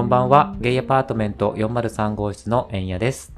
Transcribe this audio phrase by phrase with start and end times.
[0.00, 0.56] こんばんは。
[0.60, 3.34] ゲイアパートメント403号室の円谷です。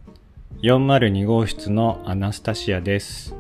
[0.62, 3.34] 402号室のアナスタシアです。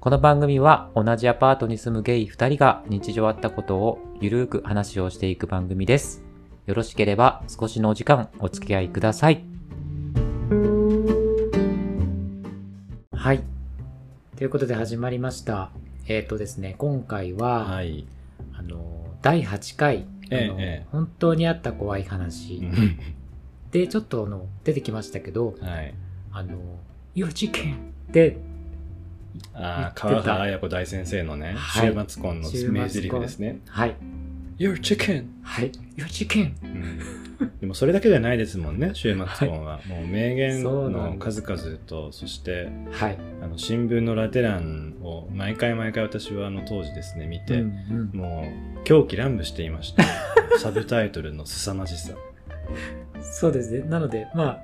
[0.00, 6.22] この番組は同じアパートに住むゲイ2人が日常あったことをゆるーく話をしていく番組です。
[6.66, 9.42] よろしければ少しのお時間お付き合いください。
[13.14, 13.42] はい。
[14.36, 15.70] ということで始まりました。
[16.06, 18.04] えっ、とですね、今回は、はい。
[18.52, 20.86] あの、第8回、ええええ。
[20.90, 22.62] 本当にあった怖い話。
[23.70, 25.94] で、ちょっとあの、出てきましたけど、はい。
[26.32, 26.58] あの、
[27.14, 27.76] Your chicken
[28.10, 28.38] で、
[29.54, 31.92] ああ、川原綾子大先生のね、はい。
[31.92, 33.60] 週末婚の名台詞ですね。
[33.66, 33.96] はい、
[34.62, 35.24] Your chicken!
[35.42, 36.52] はい、Your chicken!
[36.62, 36.98] うん
[37.60, 39.80] でもそれだけじゃないですもんね、 週末婚は。
[39.88, 43.18] もう名言の数々と、そして、はい。
[43.42, 48.46] あの新聞のラテ欄を毎回毎回私はあの当時ですね、見て、うんうんも
[48.80, 50.04] う狂気乱舞していました。
[50.58, 52.14] サブタイトルの凄まじさ。
[53.20, 53.80] そうですね。
[53.80, 54.60] なので、まあ、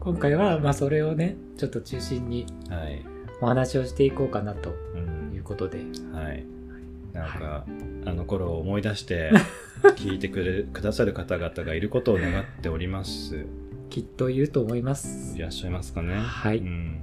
[0.00, 3.00] 今回は、まあ、それをね、ちょっと中心にはい。
[3.40, 5.78] お話をしていこうかなとうんいうことで、
[6.12, 6.55] はい。
[7.16, 7.64] なんか、
[8.04, 9.30] あの頃を思い出して、
[9.96, 13.44] 聞いてくれ、くださる方々がいることを願っております。
[13.90, 15.40] きっといると思いますい。
[15.40, 16.14] らっしゃいますかね？
[16.16, 16.98] はいうん。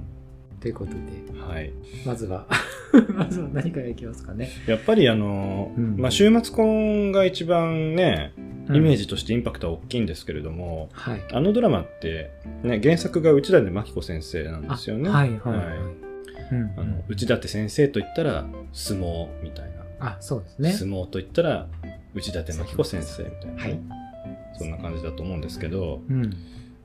[0.60, 0.98] ということで、
[1.40, 1.72] はい。
[2.06, 2.46] まずは、
[3.14, 4.48] まずは何からいきますかね？
[4.66, 8.32] やっぱりあの、うんまあ、週末婚が一番ね、
[8.68, 8.98] イメージ。
[8.98, 11.22] ジとしてインパクトは大きいんですけれども、はい。
[11.32, 12.30] あのドラマって、
[12.62, 15.10] ね、原作が内館真紀子先生なんですよね。
[15.10, 15.66] あはい、はい、はい。
[15.66, 15.76] はい
[16.52, 19.83] うんあの内館先生と言ったら相撲みたいな。
[20.04, 20.72] あ、そうですね。
[20.72, 21.66] 相撲と言ったら
[22.14, 23.80] 内館真紀子先生みたいなね、はい。
[24.58, 26.32] そんな感じだと思うんですけど、うん。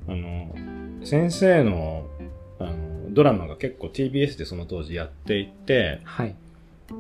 [0.08, 0.56] あの
[1.06, 2.08] 先生の
[2.60, 6.36] あのドラマが結構 TBS でその当時やっていてはい。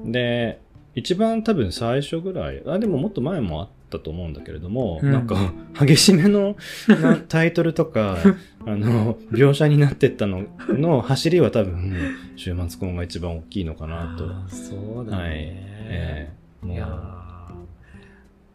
[0.05, 0.61] で
[0.95, 5.11] 一番多分最初ぐらいあでももっと前もあったと思うんだけれども、うん。
[5.11, 6.55] なんか激しめの
[6.87, 8.17] な タイトルとか
[8.65, 11.93] あの描写になってったのの走りは多分
[12.35, 14.27] 週末婚が一番大きいのかなと。
[14.49, 15.23] そうだね。
[15.23, 15.31] はい。
[15.33, 16.31] え
[16.63, 16.65] え。
[16.65, 16.75] もう。
[16.75, 17.19] いやー。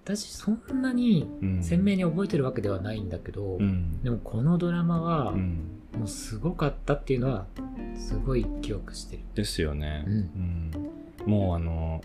[0.04, 1.62] 私そんなにうん。
[1.62, 4.03] 鮮明に覚えてるわけではないんだけど、うん。
[4.03, 5.80] でもこのドラマはうん。
[5.98, 7.47] もうすごかったっていうのは
[7.94, 9.22] すごい記憶してる。
[9.34, 10.12] ですよね、うん。
[10.12, 10.70] うん
[11.26, 12.00] もうあの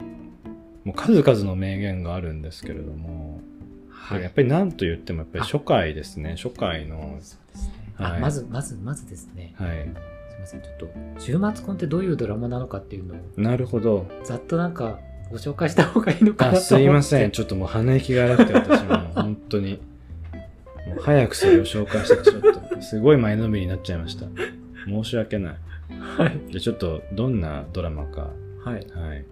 [0.86, 3.42] もう数々の名言があるんですけれども、
[3.90, 4.22] はい。
[4.22, 7.94] やっぱり何と言ってもやっぱり初回ですね初回のそうですね。
[7.98, 9.54] あ、はいまず、まず、まずですね。
[9.58, 10.62] はいすみません。
[10.62, 10.88] ちょっと、
[11.20, 15.00] 週末婚ってどういうドラマなのかっていうのを、なるほどざっとなんか、
[15.30, 16.62] ご紹介した方がいいのかなあと。
[16.62, 19.80] すいませんちょっともう鼻息が荒くて私も 本当に
[20.88, 24.26] もう早くそれを紹介してちょっとすごい前のめりになっちゃいました
[24.88, 25.56] 申し訳ない
[26.18, 26.54] はい。
[26.54, 28.32] でちょっとどんなドラマか
[28.74, 28.88] はい。
[29.10, 29.26] はい。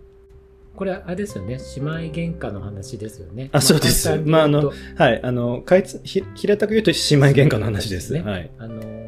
[0.76, 1.58] これ、あれですよね。
[1.58, 3.50] 姉妹喧嘩の話ですよね。
[3.52, 4.22] あそうです。
[4.26, 5.20] まああのはい。
[5.24, 8.14] あのかいつひ平たく言うと姉妹喧嘩の話です。
[8.14, 8.22] ね。
[8.22, 8.50] はい。
[8.60, 9.08] あのー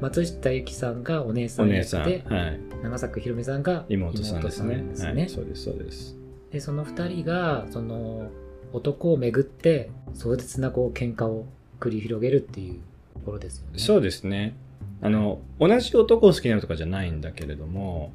[0.00, 1.82] 松下由紀さんがお姉さんで、
[2.28, 2.60] はい。
[2.82, 4.74] 長作ひろみさんが妹さんですね。
[4.78, 5.28] 妹さんはい。
[5.28, 6.16] そうですそうです。
[6.52, 8.28] でその二人がその
[8.72, 11.46] 男をめぐって壮絶なこう喧嘩を
[11.80, 12.74] 繰り広げるっていう
[13.14, 13.78] ところですよね。
[13.78, 14.54] そうですね。
[15.02, 18.12] あの、同じ男を好きになるとかじゃないんだけれども、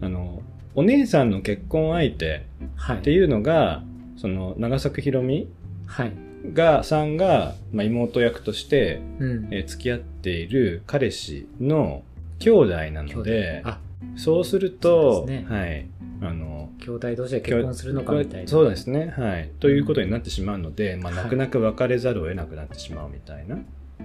[0.00, 0.42] あの、
[0.74, 2.44] お姉さんの結婚相手
[2.76, 2.98] はい。
[2.98, 3.82] っていうのが、
[4.16, 5.48] その、長作ひろみ
[5.86, 6.12] はい。
[6.52, 9.48] が、さんが、まあ、妹役として、うん。
[9.50, 12.02] えー付き合っている彼氏の
[12.38, 13.80] 兄弟なので、あ、
[14.16, 15.86] そうすると、ねはい。
[16.20, 18.48] あの、兄弟同士で結婚するのかみたいな。
[18.48, 19.12] そうですね。
[19.16, 19.50] はい。
[19.60, 23.58] ということになってしまうので、まあ、はい泣く泣く別れざるを得なくなってしまうみたいな、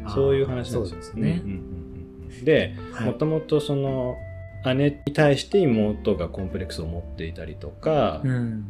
[0.05, 1.15] あーそういう話なんですよ。
[1.15, 1.41] ね
[2.43, 4.15] で、はいもともとその
[4.75, 8.65] 姉に対して妹がコンプレックスを持っていたりとか、うん。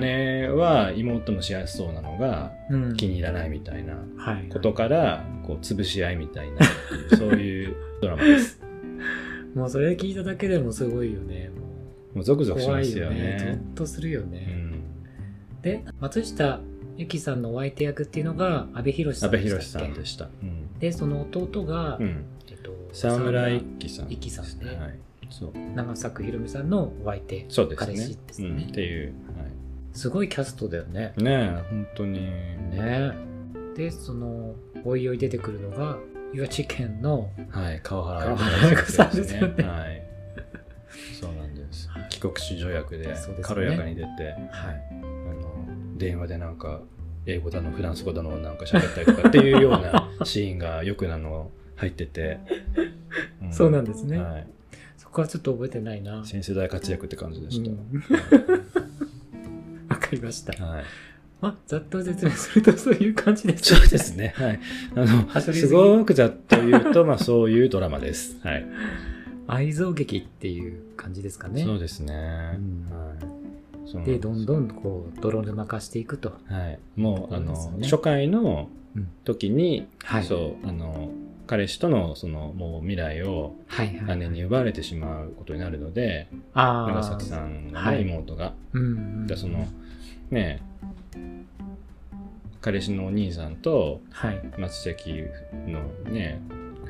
[0.00, 2.96] 姉は妹のしやすそうなのがうん。
[2.96, 4.48] 気に入らないみたいなはい。
[4.50, 8.60] ことからこう潰し合いみたいなっていうそういうドラマです。
[9.54, 11.50] もうそれ聞いただけでもすごいよね。
[11.54, 13.36] ももうゾクうゾクしますよ怖いよね。
[13.38, 13.52] ゾね。
[13.52, 14.40] ッとするようね。
[14.40, 14.82] ん、
[15.62, 16.60] で、松下
[16.96, 20.24] 由紀さんのお相手役っていうのが阿部寛さんでしたさんでした。
[20.26, 24.06] うんで、その弟が、うん、えっと、沢村一樹さん。
[24.10, 24.98] 一樹さんねはい。
[25.30, 27.46] そう長作ひろみさんのお相手。
[27.48, 28.62] そうですね彼氏ですねうん。
[28.68, 29.14] っていう。
[29.92, 31.12] すごいキャストだよね。
[31.16, 32.20] はい、ねえ、本当に。
[32.70, 33.12] ね
[33.74, 34.54] で、その、
[34.84, 35.98] おいおい出てくるのが、
[36.32, 40.02] Your Chicken の、はい、川原子さんですよねはい。
[41.20, 42.06] そうなんですはい。
[42.10, 44.88] 帰国子女役で軽やかに出て、はい。
[44.92, 46.80] あの電話でなんか
[47.26, 52.40] 英語だのフランス語だのなんか喋ったりとかっていうようなシーンがよくなの入ってて、
[53.50, 54.46] そうなんですねはい。
[55.20, 56.22] はちょっと覚えてないな。
[56.24, 57.70] 新世代活躍って感じでした。
[57.70, 57.78] うん
[59.88, 60.64] わかりました。
[60.64, 60.84] はい。
[61.40, 64.34] まあ、ざっと説明するとそういう感じです、そうですね。
[64.36, 64.60] はい。
[64.96, 68.38] あの、すごくざっと言うと、まあそういうドラマです。
[68.42, 68.66] はい。
[69.46, 71.64] 愛憎劇っていう感じですかね。
[71.64, 72.14] そうですね。
[72.56, 74.04] うんはい。
[74.04, 76.36] で、すどんどんこう、泥沼化していくと。
[76.46, 76.78] はい。
[76.96, 80.24] もう、あの、初回のうん時に、はい。
[80.24, 81.10] そう、あの、
[81.48, 84.18] 彼氏との、その、もう未来をはいはい。
[84.18, 86.88] 姉に奪われてしまうことになるので、ああ。
[86.88, 88.84] 長崎さんのはい妹が、うんう
[89.24, 89.26] ん。
[89.26, 89.66] でその、
[90.30, 90.62] ね
[92.60, 94.42] 彼氏のお兄さんとはい。
[94.58, 95.24] 松崎
[95.66, 95.80] の
[96.12, 96.40] ね、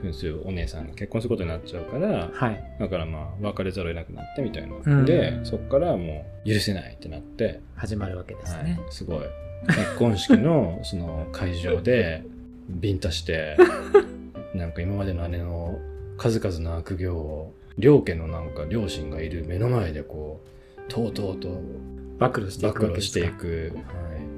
[0.03, 2.77] 扮するお姉さんが結婚することになっちゃうから、はい。
[2.81, 4.75] だからまあ別れざるを得なくなってみたいな。
[4.85, 8.81] うんで、そこからもう許せないってなって、始まるわけですはね。
[8.89, 9.21] い、すごい。
[9.69, 12.25] 結婚式のその会場で
[12.69, 13.57] ビンタして、
[14.55, 15.79] なんか今までの姉の
[16.17, 20.41] 数々の悪行を、両家のなんか両親がいる目の前でこ
[20.77, 21.61] う、とうとうと
[22.19, 23.29] 暴露してい暴くわけ露してい。
[23.29, 23.81] く、は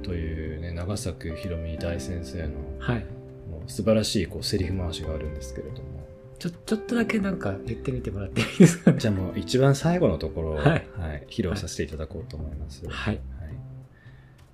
[0.01, 2.49] い、というね、長作ひろみ大先生の
[2.79, 3.07] はい。
[3.51, 6.01] もう素晴らしいこうセリフ回しがあるんですけれども。
[6.39, 8.99] ちょ、ちょっとだけなんか言ってみてもらっていいですかね。
[8.99, 10.87] じゃあもう一番最後のところを、ははい
[11.31, 12.87] い披露させていただこうと思います。
[12.87, 13.15] はい。
[13.15, 13.21] はい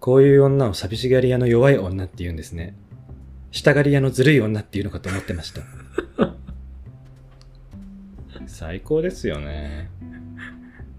[0.07, 2.77] こういう女を寂しがり屋の弱い女って言うんですね。
[3.51, 5.63] 下がり屋のずるい女っていうのかと思ってました。
[8.47, 9.91] 最高ですよね。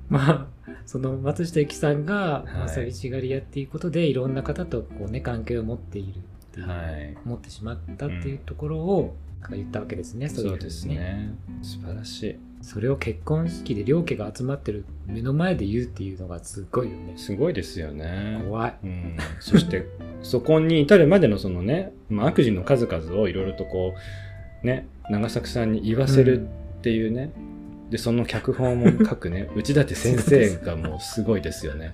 [0.09, 0.47] まあ、
[0.85, 6.21] その松下由紀さんが、まあはい寂しがり屋っていうことで、いろんな方とこうね、関係を持っているっ
[6.51, 7.17] ていう、はい。
[7.25, 10.29] 持ってしまったっていうところを、なんか言ったわけですね。
[10.29, 10.88] そういうふにそうです。
[10.88, 11.35] ね。
[11.61, 12.35] 素晴らしい。
[12.61, 17.13] それを結婚式で両家が集まってる目の前で言うっていうのがすごいよね。
[17.17, 18.41] すごいですよね。
[18.47, 18.77] 怖い。
[18.83, 19.85] うん、そして
[20.22, 23.94] そこに至るまでのそのね、まあ、悪事の数々をいろいろとこ
[24.64, 26.48] うね長作さんに言わせる
[26.80, 27.31] っていうね、
[27.90, 31.94] でその脚本も書くね 内館先生がもうすごいですよね。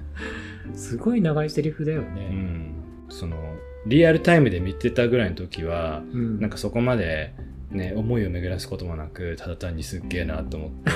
[0.74, 2.28] すごい長いセリフだようね。
[2.28, 2.72] ん、
[3.10, 3.38] その
[3.86, 6.40] リアルタイムで見てたぐらいの時はうん。
[6.40, 7.34] なんかそこまで、
[7.72, 10.90] ね、思いを巡らすこともなくただ単にすっげえなと思って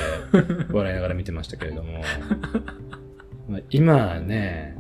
[0.74, 2.02] 笑いながら見てましたけれども、
[3.50, 4.78] まあ、今はね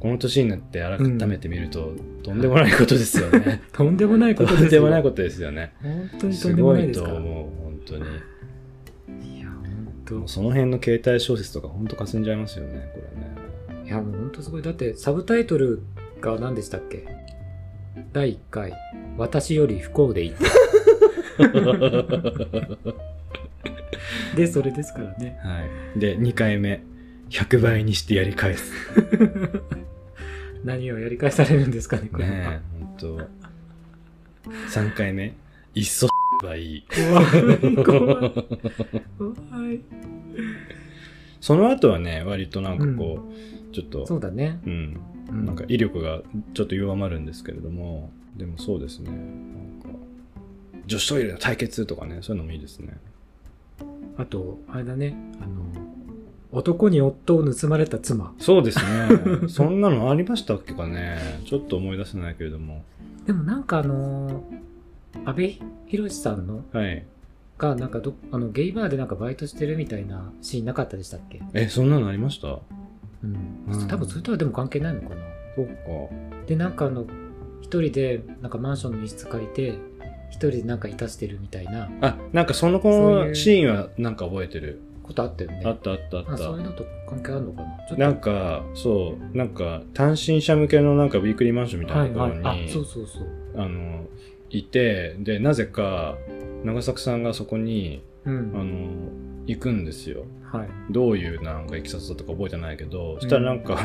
[0.00, 1.92] この年になって改めて見ると、
[2.22, 3.62] とんでもないことですよね。
[3.72, 4.68] とんでもないこととですよ。
[4.68, 5.72] んでもないことですよね。
[5.82, 7.06] 本当にとすんでもごないですか？
[7.08, 7.12] ら。
[7.14, 7.34] いと思う、
[7.64, 8.02] 本当に。
[8.02, 10.28] いや、本当。
[10.28, 13.00] その辺の携帯小説とか本当かすんじゃいますよね、こ
[13.70, 13.86] れね。
[13.86, 14.62] いや、もう本当すごい。
[14.62, 15.82] だって、サブタイトル
[16.20, 17.04] が何でしたっけ？
[18.12, 18.72] 第1回、
[19.16, 20.34] 私より不幸でいい。
[24.36, 25.38] で、それですからね。
[25.42, 25.60] は
[25.96, 25.98] い。
[25.98, 26.82] で、2回目。
[27.30, 28.72] 100倍にしてやり返す。
[30.64, 32.30] 何をやり返されるんですかね、これは。
[32.30, 33.18] ねえ、本当
[34.70, 35.34] 3回目。
[35.74, 36.08] いっそ
[36.44, 36.84] はいい。
[36.88, 38.32] 怖い、怖い。
[39.18, 39.80] 怖い。
[41.40, 43.20] その後はね、割となんかこ
[43.70, 44.60] う、ちょっと、そうだね。
[44.66, 46.22] うん、うんなんか威力が
[46.54, 49.10] ちょっと弱まるんですけれども、でもそうですね。
[49.10, 49.18] なん
[49.82, 49.98] か、
[50.86, 52.96] 女子トイレの対決とかね、そういうのもいいですね。
[54.16, 55.16] あと、あれだね。
[55.40, 55.87] あの、
[56.50, 58.32] 男に夫を盗まれた妻。
[58.38, 59.48] そうですね。
[59.48, 61.18] そんなのありましたっけかね。
[61.44, 62.82] ちょっと思い出せないけれども。
[63.26, 64.42] でもなんかあの
[65.26, 65.42] 阿部
[65.90, 67.04] 寛さんのはい。
[67.58, 71.42] がなんかどあのゲイバーでなんかバイトしてるみたいなシーンなかったでしたっけ？
[71.54, 72.60] え、そんなのありました？
[73.24, 73.36] うん、
[73.72, 75.16] うん多分それとはでも関係ないのかな
[75.56, 75.72] そうか。
[76.46, 77.04] でなんかあの
[77.60, 79.74] 一人でなんかマンションの一室借りて
[80.30, 84.80] 一人でなんかいたしてるみたいなあ、なんかその子のシーンはなんか覚えてる。
[85.08, 85.62] ことあったよね。
[85.64, 86.32] あったあったあった。
[86.34, 87.96] あそういうのと関係あるのかな？
[87.96, 93.26] なんか、そう、なんか、単身者向けのなんかウィークリーマンションみたはいいはいなところに、あそうそうそう。
[93.56, 94.04] あの、
[94.50, 96.16] いて、で、なぜか、
[96.64, 100.24] 長作さんがそこに、うあんの、行くんですよ。
[100.52, 100.68] はい。
[100.90, 103.78] どういうなんかいきさつだったか覚えてないけど、そしたらなんか、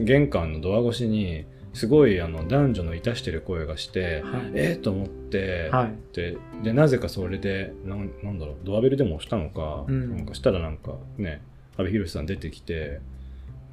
[0.00, 1.44] 玄関のドア越しに、
[1.76, 4.50] すごいあの男女のいたしてる声がして、はい。
[4.54, 5.94] えー、と思って、はい。
[6.14, 10.16] ででなぜかそれでなんなんだろうドアベルでも押したのか,、うん。
[10.16, 11.42] なんかしたらなんかね
[11.76, 13.02] 阿部寛さん出てきて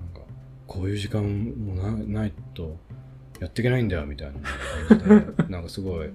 [0.01, 0.27] なんか
[0.67, 2.75] こういう時間もなないと
[3.39, 4.97] やっていけないんだよみたいな。
[4.97, 6.09] 感じでなんかすごい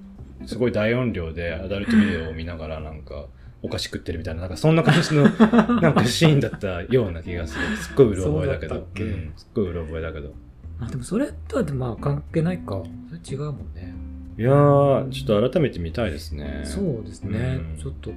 [0.45, 3.25] すごい大音量でアダルトビデオを見ながらなんか
[3.63, 5.23] お菓子食ってるみたいななんかそんな感じの
[5.81, 7.77] なんかシーンだったような気がする。
[7.79, 8.75] すっごいうる覚えだけど。
[8.75, 10.35] そうんすっごいうる覚えだけど
[10.81, 12.83] あでもそれとはまあ関係ないか。
[13.09, 13.95] それ違うもんね。
[14.39, 16.63] いやーちょっと改めて見たいですね。
[16.65, 17.77] そうですね、うん。
[17.77, 18.13] ちょっと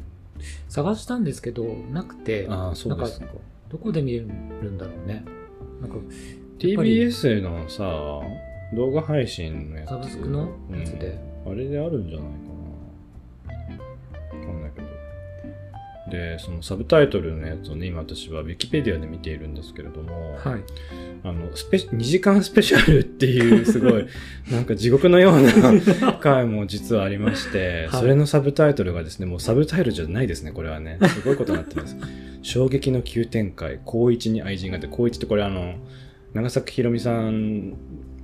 [0.70, 3.26] 探したんですけどなくてああそうですか。
[3.70, 5.26] どこで見れるんだろうね。
[5.82, 5.96] なんか
[6.60, 7.84] TBS のさ
[8.76, 9.90] 動画配信のやつ。
[9.90, 11.52] サブスクのやつで、うん。
[11.54, 12.51] あれであるんじゃないか
[16.12, 20.64] でそのサブタイトルのやつをね今私はウィキペディアで見ているんですけれども、はい。
[21.24, 24.08] あのスペ2時間スペシャルっていう すごい
[24.52, 28.02] なんか地獄のような 回も実はありまして、はい。
[28.02, 31.00] それのサブタイトルがですねもうサブタイトルじゃないですねこれはね。
[31.08, 31.96] すごいことになってます。
[32.44, 35.76] 衝撃の急展開高一に愛人がって高一ってこれあの
[36.34, 37.74] 長崎ひろみさん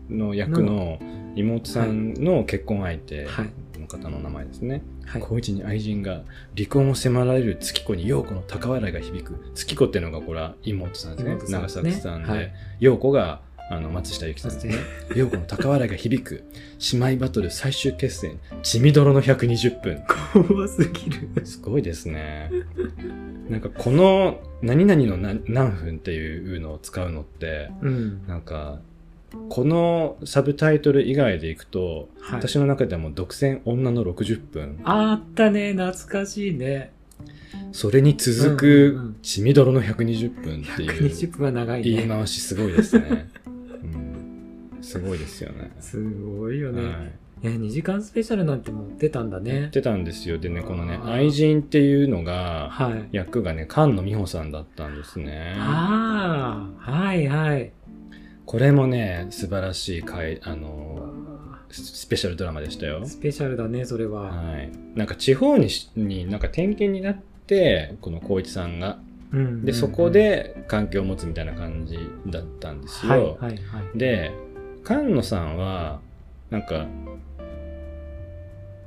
[0.10, 1.00] の役の
[1.36, 3.26] 妹さんの結婚相手。
[3.26, 3.50] はい。
[3.96, 5.22] の方の名前ですね、はい。
[5.22, 6.24] 高一に愛人が
[6.56, 9.52] 離婚を迫られる月子に陽子の高笑いが響く。
[9.56, 11.38] 月子っていうのがこれは妹さんですね。
[11.50, 12.54] 長崎さんで、はい。
[12.80, 14.76] 陽子があの松下由紀さんですね。
[15.16, 16.44] 陽子の高笑いが響く。
[16.94, 18.40] 姉妹バトル最終決戦。
[18.64, 20.04] 血みどろの120分。
[20.48, 21.46] 怖すぎる。
[21.46, 22.50] すごいですね。
[23.50, 28.28] なんかこの何々の何何分っていうのを使うのってうん。
[28.28, 28.80] なんか
[29.50, 32.40] このサブタイトル以外でいくと、はい。
[32.40, 36.94] 私の中ではもう独占女の60分あったね、懐かしいね。
[37.72, 41.90] それに続くん血みどろの120分っていう120分は長いね。
[41.90, 43.30] 言い回しすごいですね。
[43.48, 45.72] うん、すごいですよね。
[45.80, 46.84] すごいよね。
[46.84, 47.12] はい
[47.44, 49.70] え、2時間スペシャルなんてもう出たんだね。
[49.72, 50.40] てたんですよ。
[50.40, 53.10] でね、このね、愛人っていうのが、はい。
[53.12, 55.54] 役がね、菅野美穂さんだったんですね。
[55.58, 57.72] ああ、はいはい。
[58.48, 61.12] これもね、素晴らしい回、あの、
[61.70, 63.06] ススペシャルドラマでしたよ。
[63.06, 64.32] スペシャルだね、それは。
[64.32, 64.72] はい。
[64.96, 69.00] なんか地方にしになんか転勤になって、この光一さんが。
[69.34, 73.12] うんで、そこ、で関係を持つみたいな感じだったんですよ。
[73.12, 73.50] はいはいは
[73.94, 73.98] い。
[73.98, 74.32] で
[74.86, 76.00] 菅野さんは
[76.50, 76.88] なんか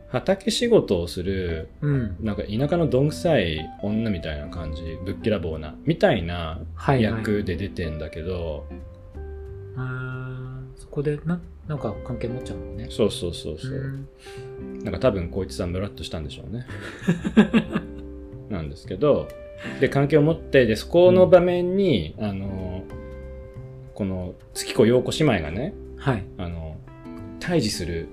[0.09, 2.17] 畑仕事をするうん。
[2.21, 7.19] なんか田舎のどんくさい女みたいな感じぶっきらぼうなみたいなはいはい。
[7.19, 8.90] 役で出てんだけど、あー
[10.77, 12.89] そこでな、なんか関係持っちゃうのね。
[12.91, 14.09] そうそうそうそう、ん。
[14.83, 16.67] なんか多分光一さんムラっとしたんでしょうね。
[18.49, 19.29] なんですけど。
[19.79, 22.85] で関係を持ってでそこの場面に、あの
[23.95, 26.25] この月子陽子姉妹がねはい。
[26.39, 26.77] あの
[27.41, 28.09] 対峙する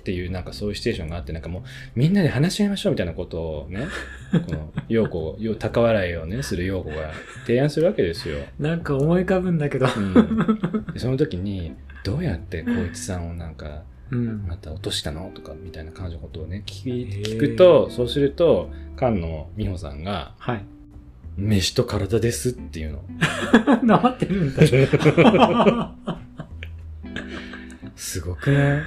[0.00, 1.62] っていうなんかそういうシチュエーションがあってなんかもう
[1.94, 3.86] みんなで話し合いましょうみたいなことをね
[4.32, 7.12] この陽子よ高笑いをねする陽子が
[7.46, 8.38] 提案するわけですよ。
[8.58, 9.86] なんか思い浮かぶんだけど。
[9.94, 20.64] うん、でその時にどうやって光一さんをなんかうんまた落としたのとかみたいな感じのことをね聞聞くとそうすると菅野美穂さんがはい。
[21.36, 23.02] 「飯と体です」っていうの
[23.82, 24.62] なまってるんだ。
[27.96, 28.82] すごくない、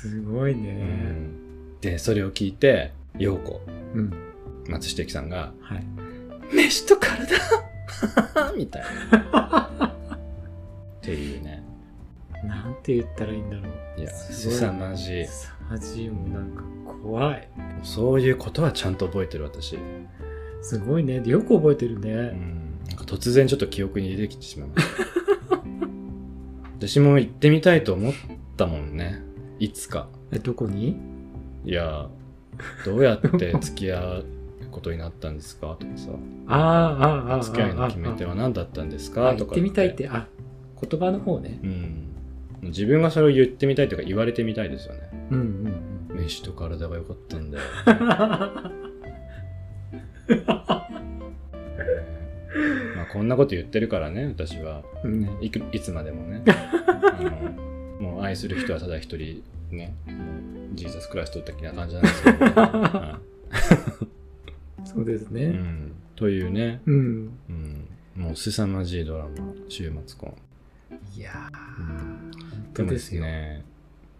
[0.00, 0.70] すごいうね。
[0.74, 3.60] ん、でそれを聞いて陽子
[3.94, 4.12] うん。
[4.68, 5.84] 松下由紀さんがはい。
[6.54, 7.34] 「飯と体？
[8.56, 8.82] みたい
[9.32, 9.90] な。
[9.90, 11.64] っていうね。
[12.44, 13.62] なんて言ったらいいんだろ
[13.96, 14.00] う。
[14.00, 15.26] いや、凄まじい。
[15.26, 16.62] 凄まじいもんなんか
[17.02, 17.48] 怖い。
[17.82, 19.74] そういうことはちゃんと覚えてる私。
[19.74, 19.78] う
[20.62, 21.20] すごいね。
[21.26, 22.12] よく覚えてるね。
[22.12, 22.78] ん。
[22.86, 25.58] なんか突然ちょっと記憶に出てきてしまいました。
[26.78, 28.12] 私も行ってみたいと思っ
[28.56, 29.27] たもんね。
[29.58, 30.08] いつか。
[30.32, 30.96] え、どこに？
[31.64, 32.06] いや、
[32.84, 34.24] どうやって付き合う
[34.70, 35.76] ことになったんですか？
[35.78, 36.10] とかさ。
[36.48, 37.40] ああ、ああ、ああ。
[37.42, 39.34] 付き合いの決め手は何だったんですか？
[39.36, 39.52] とか。
[39.52, 39.94] あ行ってみたいっ。
[39.94, 40.26] て、あ、
[40.80, 41.58] 言葉の方ね。
[41.62, 42.04] うん。
[42.62, 45.00] 自分がそれを言ってみたいというか言われてみたいですよね。
[45.30, 47.64] うんうん飯と体が良かったんだよ。
[52.96, 54.82] まあこんなこと言ってるからね、私は。
[55.04, 55.20] うん。
[55.22, 56.42] ねいくいつまでもね。
[56.48, 60.14] あのもう愛する人はただ一人、ね、も
[60.72, 63.20] うジーザスクライスト的な感じなんですけど、は
[64.84, 65.46] そうですいうね。
[65.48, 65.92] ん。
[66.16, 67.30] というね、うん。
[67.48, 69.30] うん、もう凄まじいドラマ、
[69.68, 70.34] 週末婚。
[71.16, 73.14] いやー、うん本でもです。
[73.18, 73.64] ね、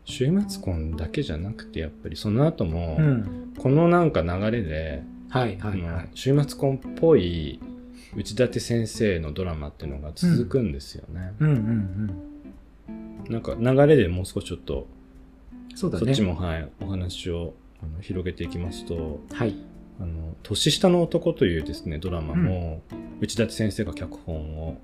[0.05, 3.53] 週末婚だけじゃなくて、やっぱりその後も、うん。
[3.57, 6.09] このなんか流れで、はいはいはい。
[6.15, 7.61] 週末婚っぽい
[8.17, 11.35] 内館先生のドラマっていうのが続くんですよね。
[11.41, 12.28] うんうんうん。
[13.29, 14.87] なんか流れでもう少しちょっと、
[15.75, 16.07] そうだね。
[16.07, 19.55] そっちも、はい、お話をあの広げていきますと、はい。
[20.01, 22.83] あの年下の男というですね、ドラマも、
[23.21, 24.79] 内館先生が脚本を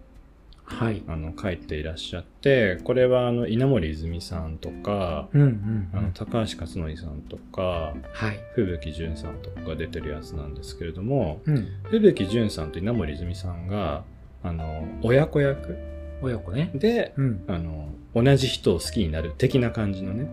[0.66, 1.02] はい。
[1.06, 6.12] あの書いていらっしゃって、これはあの稲森泉さんとか、うんうんうあのん。
[6.12, 8.40] 高橋克典さんとか、はい。
[8.54, 11.68] 吹雪純さんとかが出てるやつなんですけれども、うん。
[11.90, 14.04] 吹雪純さんと稲森泉さんが、
[14.42, 15.76] あの、親子役
[16.22, 16.70] 親子ね。
[16.74, 17.44] で、うん。
[17.48, 20.28] あの、同じ人を好きになる的な感じのね、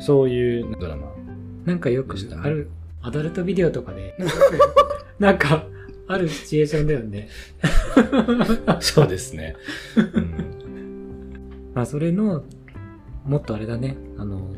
[0.00, 1.12] そういうドラマ。
[1.64, 2.70] なんかよくある、
[3.02, 4.14] アダルトビデオとかで、
[5.18, 5.66] なんか、
[6.06, 7.28] あるシチュエーションだよね。
[8.80, 9.56] そうですね。
[9.96, 12.44] うん、まあ、それの、
[13.26, 14.54] もっとあれだね、あの、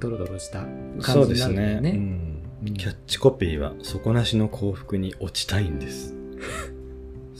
[0.00, 0.66] ドロドロした
[1.00, 1.92] そうです感じになるんだよね。
[1.92, 1.98] ね。
[1.98, 6.16] うんうんキャッチコピーは底なしの幸福に落ちたいんです。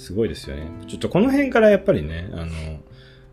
[0.08, 0.70] すごいですよね。
[0.86, 2.46] ちょっとこの辺からやっぱりね、あの、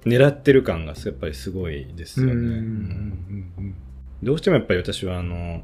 [0.06, 2.34] 狙ってる感がやっぱりすごいですよね。
[2.34, 3.76] うんうんうんうん
[4.24, 5.62] どうしてもやっぱり私はあの、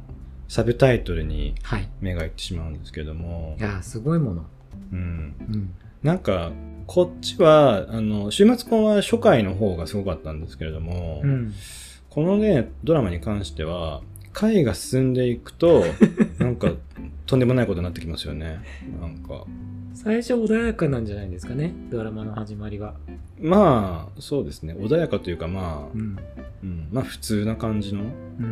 [0.47, 1.89] サブタイトルにはい。
[1.99, 4.45] 目がいってしまうんですけどもい、やー、すごいもの。
[4.93, 5.73] うん、うん。
[6.03, 6.51] なんか、
[6.85, 11.53] こっちは、あの、週末婚は初回の方がすごかったんですけれども、うん。
[12.09, 14.01] このね、ドラマに関しては、
[14.31, 15.83] 回が進んでいくと、
[16.39, 16.73] なんか、
[17.31, 18.59] とんでもないことになってきますよね。
[18.99, 19.45] なんか。
[19.93, 21.73] 最初穏やかなんじゃないですかね。
[21.89, 22.95] ドラマの始まりは。
[23.39, 24.73] まあ、そうですね。
[24.73, 26.19] 穏やかというか、まあ、ん。
[26.61, 28.07] うん、まあ、普通な感じの、うん。
[28.07, 28.47] う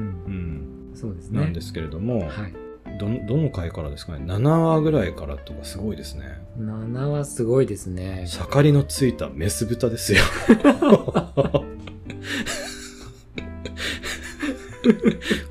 [0.93, 1.41] ん、そうですね。
[1.41, 2.53] なんですけれども、はい。
[2.97, 6.39] ど、どの回からですかね？7話ぐらいからとかすごいですね。
[6.57, 8.27] 7はすごいですね。
[8.27, 10.21] 盛りのついたメス豚ですよ。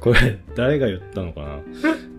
[0.00, 1.60] これ、誰が言ったのかな？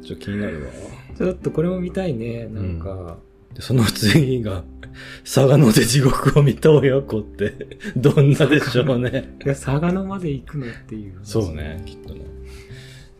[0.03, 0.98] ちょっと気になるわ。
[1.19, 2.47] ちょっとこれも見たいね。
[2.47, 3.17] なんか、
[3.53, 4.63] でその次が、
[5.25, 9.35] 嵯峨野で地獄を見た親子って、 どんなでしょうね。
[9.43, 11.19] いや、嵯峨野まで行くのっていう。
[11.23, 11.53] そう。
[11.53, 12.21] ね、きっとね。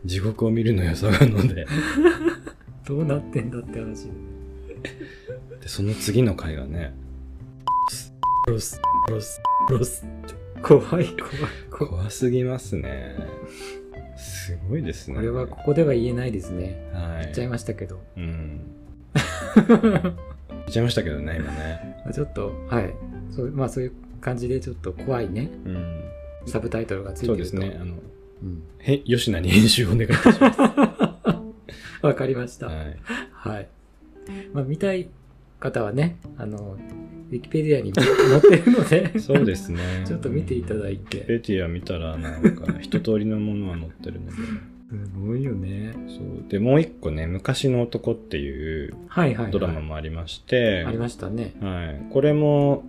[0.06, 1.66] 地獄を見るのよ、嵯峨野で。
[2.86, 4.06] どうなってんだって話。
[5.60, 6.94] で、その次の回がね、
[8.46, 8.80] ロス、
[9.10, 10.06] ロス、ロス。
[10.62, 11.06] 怖い、怖い、
[11.70, 11.90] 怖い。
[11.90, 13.16] 怖すぎますね。
[14.50, 15.14] すごいですね。
[15.14, 16.90] これはここでは言えないですね。
[16.92, 17.22] はい。
[17.22, 18.00] 言っちゃいましたけど。
[18.16, 18.60] うん。
[19.54, 20.14] 言っ
[20.68, 22.02] ちゃいましたけどね、今ね。
[22.12, 22.94] ちょっと、はい。
[23.30, 25.50] そうまあそういう感じでちょっと怖いね。
[25.64, 26.00] うん。
[26.46, 27.44] サブタイトルがついてると。
[27.44, 27.78] そうですね。
[27.80, 27.94] あの、
[28.42, 28.62] うん。
[28.78, 30.42] へ、吉名に編集をお願いします。
[32.02, 32.66] わかりました。
[32.66, 32.96] はい。
[33.32, 33.68] はい。
[34.52, 35.08] まあ見たい
[35.60, 36.76] 方はね、あの、
[37.30, 38.04] ウィキペディアに載
[38.38, 39.78] ってるので、そうですね。
[40.04, 41.38] ちょっと見ていただいペて。
[41.38, 44.32] ティア見たら、なんか、一通りのものは載ってるので。
[44.32, 45.92] すごいよね。
[46.08, 46.48] そう。
[46.48, 49.52] で、もう一個ね、昔の男っていうはいはい、はい。
[49.52, 51.54] ドラマもありまして、ありましたね。
[51.60, 52.12] はい。
[52.12, 52.82] これも、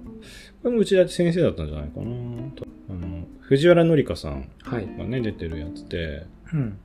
[0.64, 2.06] これも内田先生だったんじゃないかな
[2.56, 2.66] と。
[2.90, 4.88] あの、藤原紀香さんはい。
[4.98, 6.78] がね、出てるやつで、うん。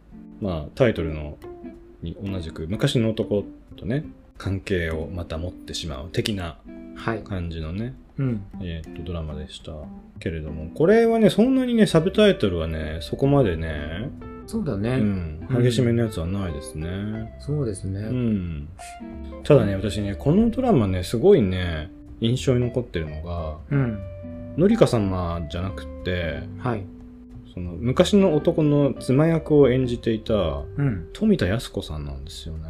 [0.42, 1.38] まあ、タイトルの
[2.02, 3.46] に同じく、昔の男
[3.76, 4.04] とね、
[4.38, 6.58] 関係をまた持ってしまう的な
[6.94, 7.22] はい。
[7.22, 8.44] 感じのね、うん。
[8.60, 9.72] えーっと、ドラマでした
[10.18, 14.10] けれども、これはね、そんなにね、サブタイトルはね、そこまでね、
[14.46, 14.90] そうだね。
[14.90, 17.36] うん、激しめのやつはないですね。
[17.40, 18.00] そうですね。
[18.00, 18.68] うん。
[19.42, 23.98] ただね、私ね、このドラマね、すごいね、印象に残ってるのが、うん。
[24.56, 26.84] のりか様じゃなくって、はい。
[27.52, 31.08] その、昔の男の妻役を演じていた、うん。
[31.12, 32.68] 富田靖子さんなんですよね。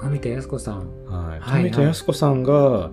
[0.00, 1.04] 富田靖子さん。
[1.06, 1.40] はい。
[1.40, 2.90] は田靖子さんが、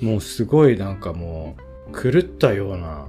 [0.00, 1.56] もうすごいなんかも
[1.92, 3.08] う、狂ったような、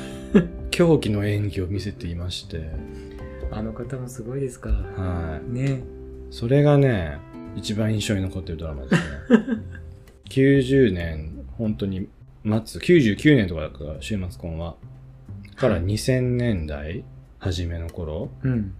[0.70, 2.70] 狂気の演技を見せていまして、
[3.50, 5.02] あの方もすごいですから。
[5.02, 5.52] はい。
[5.52, 5.82] ね。
[6.30, 7.18] それがね、
[7.56, 9.00] 一番印象に残ってるドラマですね。
[10.30, 12.08] 90年、本当に、
[12.44, 14.76] 末、99年とかだから、週末婚は。
[15.56, 17.04] からはい2000年代、
[17.38, 18.30] 初めの頃。
[18.42, 18.74] うん。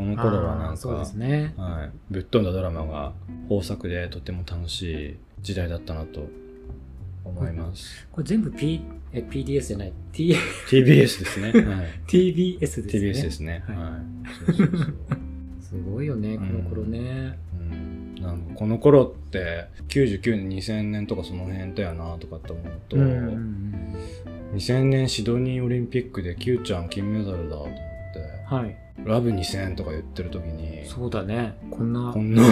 [0.00, 1.52] この頃はなんあーそうでか、すね。
[1.58, 3.12] はい、ぶっ飛んだドラマが
[3.50, 6.26] 豊作でとても楽しい時代だったなと
[7.22, 8.08] 思います。
[8.10, 8.80] これ全部 P、
[9.12, 9.92] え、PDS じゃない。
[10.12, 10.34] T、
[10.70, 10.86] TBS
[11.20, 11.52] ですね。
[11.52, 11.86] はい。
[12.06, 12.84] TBS ですね。
[12.86, 13.62] TBS ですね。
[13.66, 14.46] はいはい。
[14.46, 14.94] そうそうそう。
[15.60, 17.38] すごいよね、この頃ね。
[17.60, 23.94] うん、なんかこの頃って99年2000年とかその辺だよなとかって思うと、うんうんうん
[24.54, 27.80] 2000年シドニーオリンピックで Q ちゃん金メダルだと思って
[28.46, 28.76] はい。
[29.04, 31.56] ラブ2000とか言ってる時にそうだね。
[31.70, 32.12] こんな。
[32.12, 32.42] こ、んな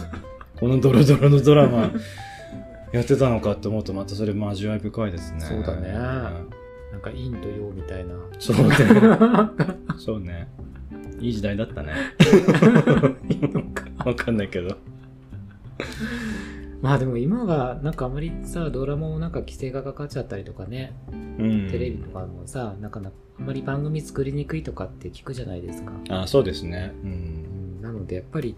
[0.58, 1.90] このドロドロのドラマ
[2.92, 5.40] やってたのかって思うとまたそれも味わい深いですね。
[5.40, 5.92] そうだね。
[5.92, 6.30] な
[6.98, 8.14] んか陰と陽みたいな。
[8.38, 8.74] そうね。
[9.98, 10.48] そうね。
[11.20, 11.92] いい時代だったね。
[14.04, 14.76] わかんないけど
[16.82, 21.68] まあでも今はなんかあまりさ、ドラマもなんか規制がかかっちゃったりとかね、うん。
[21.70, 25.92] テレビとかもさ、なかなかあんまり番組作りにくいとかって聞くじゃないですか。
[26.08, 26.92] あそうですね。
[27.02, 27.78] ううん。
[27.80, 28.56] んなのでやっぱり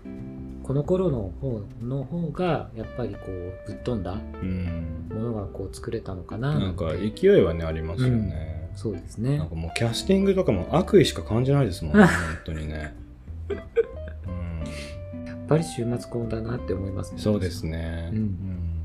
[0.63, 5.09] この頃の方の方がやっぱりこうぶっ飛んだうん。
[5.13, 9.39] ものがこう作れたのかななんかて勢いはねありますよね、そうですね。
[9.39, 12.13] なんかもうキャスティングとかも悪意しか感じないですもんね 本
[12.47, 12.95] 当にね
[15.53, 17.21] ぱり週末婚だなって思いますね。
[17.21, 18.19] そうですね、うん。
[18.19, 18.79] うん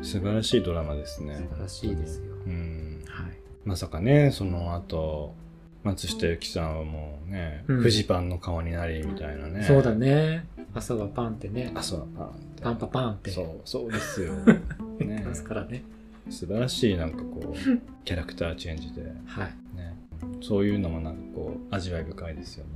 [0.00, 1.34] 素晴らしいドラマですね。
[1.34, 2.24] 素晴らしいですよ。
[2.46, 3.02] うん。
[3.08, 3.36] はい。
[3.64, 5.34] まさかねその後
[5.82, 7.82] 松下由紀さんはもうね、うん。
[7.82, 9.64] フジパンの顔になりみたいなね。
[9.64, 10.46] そうだね。
[10.74, 11.72] 朝はパンってね。
[11.74, 12.62] あそうパンって。
[12.62, 13.30] パンパパンって。
[13.30, 14.34] そうそうですよ。
[15.00, 15.24] ね。
[15.26, 15.82] ますからね。
[16.30, 19.02] 素晴らしいなんかこうキャラクターチェンジで。
[19.26, 19.76] はい。
[19.76, 19.96] ね、
[20.42, 22.70] そういうのもなんかこう味わい深いですよね。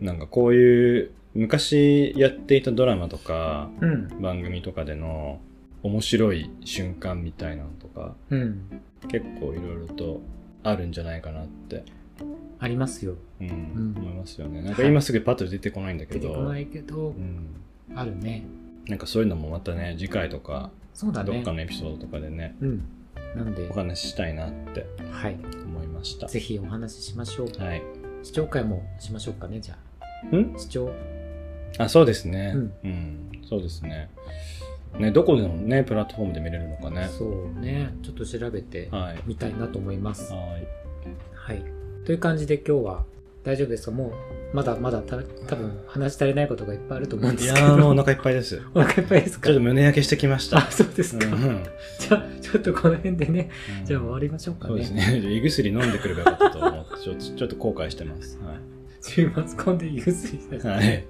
[0.00, 4.20] なんかこういう昔やっていたドラマとかうん。
[4.20, 5.40] 番組とかでの
[5.82, 8.82] 面白い瞬間みたいなのとかうん。
[9.08, 10.20] 結構いろいろと
[10.62, 11.84] あるんじゃないかなって、
[12.58, 13.14] ありますよ。
[13.40, 17.46] うんん思いますよねなんか今すぐパッと出てこないんだけど、出てこないけどう、ん、
[17.94, 18.44] あるね。
[18.88, 21.52] なんかそういうのもまたね次回とかそうだねどっか。
[21.52, 22.82] のエピソードとかでねうん。
[23.34, 25.38] なんでお、話ししたいなってはい。
[25.64, 27.62] 思いましたぜひお話ししましょう。
[27.62, 27.82] はい
[28.22, 29.78] 視聴会もしましょうかね、じゃ
[30.30, 30.36] あ。
[30.36, 30.54] ん？
[30.58, 30.92] 視聴。
[31.78, 34.10] あそうですねうんうん、そうですね
[34.98, 37.94] ねどこでのねプラットフォームで見れるのかねそうね。
[38.02, 40.32] ちょっと調べてはいみたいなと思います。
[40.32, 40.66] はい
[41.32, 41.64] はい。
[42.04, 43.04] という感じで今日は
[43.44, 43.92] 大丈夫ですか？
[43.92, 44.08] も
[44.52, 47.66] う、まだまだた多分話し足りないことがいっぱいあると思うんでいすけど。
[47.66, 49.46] やーもうお腹いっぱいです お腹いっぱいですか？
[49.46, 51.26] ちょっと胸焼けしてきましたあ、そうですか。
[51.26, 51.62] うん
[52.00, 53.48] じゃあ、ちょっとこの辺でね、
[53.84, 54.68] じゃあ終わりましょうかね。
[54.68, 55.18] そうですね。
[55.18, 58.38] 胃薬飲んでくればよかったと思って、ちょっとちょっと後悔してます。
[58.38, 58.56] は
[59.02, 60.70] 週末込んでゆすりですい。
[60.70, 61.04] はい。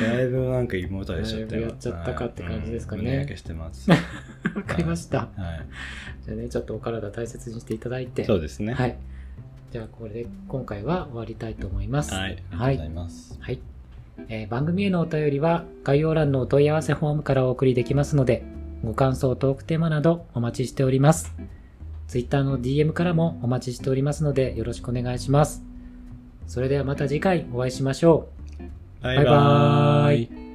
[0.00, 1.62] だいぶなんか胃もたれしちゃったよ。
[1.62, 3.90] やっちゃったかって感じですかねはいうん胸焼けしてます。
[3.90, 3.96] は
[4.56, 5.18] わかりました。
[5.18, 5.28] い。
[6.24, 8.24] じゃあね、ちょっとお体大切にしていただいて。
[8.24, 8.74] そうですね。。
[8.74, 8.94] はいい。
[9.72, 12.14] じゃあ、これで今回は終わりたいと思います。
[12.14, 12.32] はい。
[12.32, 13.36] ありがとうはいございます。
[13.40, 13.60] はい。
[14.28, 18.44] えー番組へのお便りは概要欄のお問い合わせフォームからお送りできますので、
[18.82, 21.34] ご感想、トークテーマなどお待ちしております。
[22.08, 25.64] Twitter の DM からもお待ちしておりますので、よろしくお願いします。
[26.46, 28.35] それではまた次回お会いしましょう。
[29.06, 30.45] ババイバーイ。